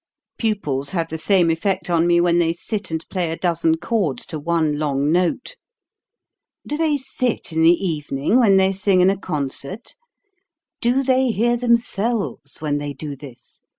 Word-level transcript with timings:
Pupils 0.39 0.89
have 0.97 1.09
the 1.11 1.17
same 1.19 1.51
effect 1.51 1.87
on 1.87 2.07
me 2.07 2.19
when 2.19 2.39
they 2.39 2.53
sit 2.53 2.89
and 2.89 3.07
play 3.09 3.29
a 3.29 3.37
dozen 3.37 3.77
chords 3.77 4.25
to 4.25 4.39
one 4.39 4.79
long 4.79 5.11
note. 5.11 5.57
Do 6.65 6.75
they 6.75 6.97
sit 6.97 7.51
in 7.53 7.61
the 7.61 7.69
evening 7.75 8.39
when 8.39 8.57
they 8.57 8.71
sing 8.71 9.01
in 9.01 9.11
a 9.11 9.15
concert? 9.19 9.95
Do 10.81 11.03
they 11.03 11.29
hear 11.29 11.55
themselves, 11.55 12.59
when 12.61 12.79
they 12.79 12.93
do 12.93 13.15
this 13.15 13.61